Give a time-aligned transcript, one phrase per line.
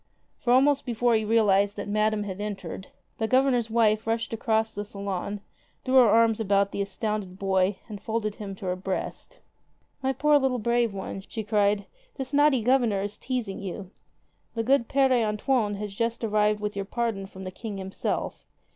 [0.39, 2.87] For almost before he realized that Madame had entered,
[3.19, 5.41] the Governor's wife rushed across the salon,
[5.85, 9.37] threw her arms about the astounded boy and folded him to her breast.
[10.01, 11.85] "My poor little brave one!" she cried,
[12.15, 13.91] "this naughty Governor is teasing you.
[14.55, 18.43] The good Pere Antoine has just arrived with your pardon from the King himself.